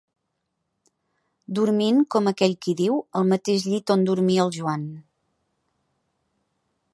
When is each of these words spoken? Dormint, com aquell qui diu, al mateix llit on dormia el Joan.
Dormint, 1.59 1.99
com 2.15 2.29
aquell 2.31 2.55
qui 2.67 2.75
diu, 2.79 2.95
al 3.21 3.29
mateix 3.35 3.67
llit 3.75 3.95
on 3.97 4.07
dormia 4.09 4.47
el 4.49 4.55
Joan. 4.57 4.89